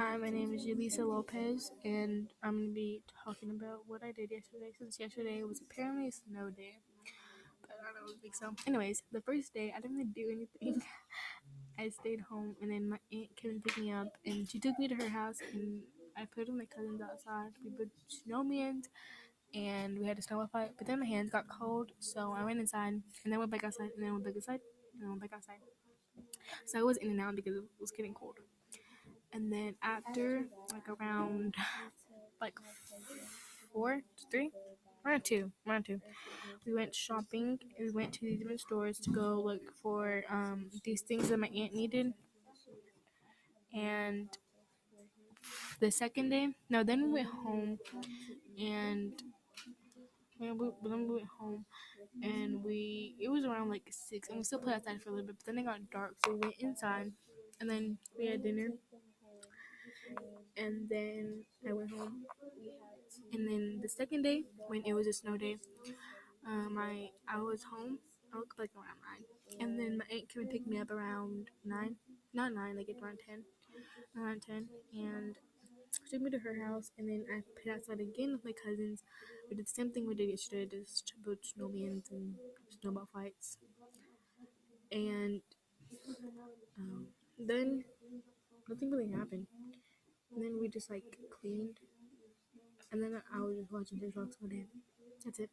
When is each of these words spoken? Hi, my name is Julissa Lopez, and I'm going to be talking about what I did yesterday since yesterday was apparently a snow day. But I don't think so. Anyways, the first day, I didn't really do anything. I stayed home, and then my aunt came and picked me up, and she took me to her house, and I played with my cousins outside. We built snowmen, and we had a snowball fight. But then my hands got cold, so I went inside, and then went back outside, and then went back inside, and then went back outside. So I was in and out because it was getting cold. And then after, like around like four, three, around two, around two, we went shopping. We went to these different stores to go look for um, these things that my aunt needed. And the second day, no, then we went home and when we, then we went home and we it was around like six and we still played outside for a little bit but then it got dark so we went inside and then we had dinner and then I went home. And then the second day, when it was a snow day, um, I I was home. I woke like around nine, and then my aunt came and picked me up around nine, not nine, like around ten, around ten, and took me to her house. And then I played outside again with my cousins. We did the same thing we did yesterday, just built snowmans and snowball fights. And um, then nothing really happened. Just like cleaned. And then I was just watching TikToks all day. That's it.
Hi, 0.00 0.16
my 0.16 0.30
name 0.30 0.54
is 0.54 0.64
Julissa 0.64 1.06
Lopez, 1.06 1.72
and 1.84 2.32
I'm 2.42 2.56
going 2.56 2.68
to 2.68 2.74
be 2.74 3.02
talking 3.22 3.50
about 3.50 3.80
what 3.86 4.02
I 4.02 4.12
did 4.12 4.30
yesterday 4.30 4.72
since 4.78 4.98
yesterday 4.98 5.42
was 5.42 5.60
apparently 5.60 6.08
a 6.08 6.10
snow 6.10 6.48
day. 6.48 6.78
But 7.60 7.76
I 7.82 7.92
don't 7.92 8.18
think 8.22 8.34
so. 8.34 8.54
Anyways, 8.66 9.02
the 9.12 9.20
first 9.20 9.52
day, 9.52 9.74
I 9.76 9.80
didn't 9.80 9.98
really 9.98 10.08
do 10.08 10.30
anything. 10.32 10.82
I 11.78 11.90
stayed 11.90 12.22
home, 12.22 12.56
and 12.62 12.70
then 12.70 12.88
my 12.88 12.96
aunt 13.12 13.36
came 13.36 13.50
and 13.50 13.62
picked 13.62 13.76
me 13.76 13.92
up, 13.92 14.06
and 14.24 14.48
she 14.48 14.58
took 14.58 14.78
me 14.78 14.88
to 14.88 14.94
her 14.94 15.10
house, 15.10 15.36
and 15.52 15.82
I 16.16 16.24
played 16.24 16.48
with 16.48 16.56
my 16.56 16.64
cousins 16.64 17.02
outside. 17.02 17.50
We 17.62 17.68
built 17.68 17.90
snowmen, 18.08 18.84
and 19.54 19.98
we 19.98 20.06
had 20.06 20.18
a 20.18 20.22
snowball 20.22 20.48
fight. 20.50 20.70
But 20.78 20.86
then 20.86 21.00
my 21.00 21.06
hands 21.06 21.28
got 21.28 21.44
cold, 21.46 21.92
so 21.98 22.34
I 22.34 22.42
went 22.42 22.58
inside, 22.58 22.94
and 22.94 23.30
then 23.30 23.38
went 23.38 23.50
back 23.50 23.64
outside, 23.64 23.90
and 23.94 24.02
then 24.02 24.12
went 24.12 24.24
back 24.24 24.36
inside, 24.36 24.60
and 24.94 25.02
then 25.02 25.10
went 25.10 25.20
back 25.20 25.34
outside. 25.34 25.60
So 26.64 26.78
I 26.78 26.84
was 26.84 26.96
in 26.96 27.10
and 27.10 27.20
out 27.20 27.36
because 27.36 27.54
it 27.54 27.64
was 27.78 27.90
getting 27.90 28.14
cold. 28.14 28.38
And 29.32 29.52
then 29.52 29.74
after, 29.82 30.46
like 30.72 30.88
around 30.88 31.54
like 32.40 32.58
four, 33.72 34.02
three, 34.30 34.50
around 35.06 35.24
two, 35.24 35.52
around 35.66 35.84
two, 35.86 36.00
we 36.66 36.74
went 36.74 36.94
shopping. 36.94 37.58
We 37.78 37.90
went 37.90 38.12
to 38.14 38.20
these 38.22 38.38
different 38.38 38.60
stores 38.60 38.98
to 39.00 39.10
go 39.10 39.40
look 39.40 39.62
for 39.82 40.24
um, 40.30 40.70
these 40.84 41.02
things 41.02 41.28
that 41.28 41.38
my 41.38 41.48
aunt 41.48 41.74
needed. 41.74 42.12
And 43.74 44.28
the 45.80 45.90
second 45.90 46.30
day, 46.30 46.48
no, 46.68 46.82
then 46.84 47.06
we 47.06 47.12
went 47.12 47.28
home 47.28 47.78
and 48.58 49.12
when 50.38 50.58
we, 50.58 50.68
then 50.82 51.08
we 51.08 51.14
went 51.16 51.28
home 51.38 51.64
and 52.22 52.64
we 52.64 53.16
it 53.20 53.28
was 53.30 53.44
around 53.44 53.68
like 53.68 53.82
six 53.90 54.28
and 54.28 54.38
we 54.38 54.44
still 54.44 54.58
played 54.60 54.76
outside 54.76 55.02
for 55.02 55.10
a 55.10 55.12
little 55.12 55.26
bit 55.28 55.36
but 55.38 55.46
then 55.46 55.58
it 55.58 55.66
got 55.66 55.90
dark 55.90 56.14
so 56.24 56.32
we 56.32 56.40
went 56.40 56.54
inside 56.60 57.12
and 57.60 57.68
then 57.70 57.98
we 58.18 58.26
had 58.26 58.42
dinner 58.42 58.68
and 60.56 60.88
then 60.88 61.44
I 61.68 61.72
went 61.72 61.90
home. 61.90 62.24
And 63.32 63.46
then 63.48 63.80
the 63.82 63.88
second 63.88 64.22
day, 64.22 64.44
when 64.68 64.82
it 64.84 64.92
was 64.92 65.06
a 65.06 65.12
snow 65.12 65.36
day, 65.36 65.56
um, 66.46 66.76
I 66.78 67.10
I 67.28 67.40
was 67.40 67.64
home. 67.64 67.98
I 68.32 68.38
woke 68.38 68.54
like 68.58 68.70
around 68.76 69.00
nine, 69.08 69.24
and 69.60 69.78
then 69.78 69.98
my 69.98 70.06
aunt 70.12 70.28
came 70.28 70.42
and 70.42 70.50
picked 70.50 70.66
me 70.68 70.78
up 70.78 70.90
around 70.90 71.50
nine, 71.64 71.96
not 72.34 72.52
nine, 72.54 72.76
like 72.76 72.88
around 73.02 73.18
ten, 73.26 73.44
around 74.16 74.42
ten, 74.42 74.68
and 74.94 75.36
took 76.10 76.20
me 76.22 76.30
to 76.30 76.38
her 76.40 76.56
house. 76.66 76.92
And 76.98 77.08
then 77.08 77.24
I 77.30 77.42
played 77.62 77.74
outside 77.76 78.00
again 78.00 78.32
with 78.32 78.44
my 78.44 78.52
cousins. 78.64 79.04
We 79.50 79.56
did 79.56 79.66
the 79.66 79.70
same 79.70 79.92
thing 79.92 80.06
we 80.06 80.14
did 80.14 80.30
yesterday, 80.30 80.66
just 80.80 81.14
built 81.24 81.40
snowmans 81.44 82.10
and 82.10 82.36
snowball 82.80 83.08
fights. 83.12 83.58
And 84.92 85.42
um, 86.78 87.06
then 87.38 87.84
nothing 88.68 88.90
really 88.90 89.10
happened. 89.12 89.46
Just 90.70 90.88
like 90.90 91.18
cleaned. 91.30 91.80
And 92.92 93.02
then 93.02 93.22
I 93.34 93.40
was 93.40 93.56
just 93.56 93.72
watching 93.72 93.98
TikToks 93.98 94.36
all 94.42 94.48
day. 94.48 94.66
That's 95.24 95.38
it. 95.38 95.50